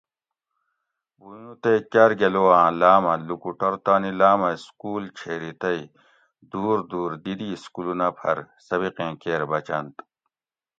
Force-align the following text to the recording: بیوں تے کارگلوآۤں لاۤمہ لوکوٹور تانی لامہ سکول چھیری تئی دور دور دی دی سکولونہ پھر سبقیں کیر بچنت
بیوں 1.19 1.53
تے 1.61 1.73
کارگلوآۤں 1.93 2.71
لاۤمہ 2.79 3.13
لوکوٹور 3.27 3.73
تانی 3.85 4.11
لامہ 4.19 4.49
سکول 4.65 5.03
چھیری 5.17 5.51
تئی 5.61 5.81
دور 6.51 6.77
دور 6.91 7.11
دی 7.23 7.33
دی 7.39 7.49
سکولونہ 7.63 8.07
پھر 8.17 8.37
سبقیں 8.67 9.13
کیر 9.21 9.41
بچنت 9.51 9.95